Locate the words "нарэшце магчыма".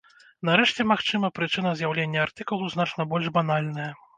0.47-1.29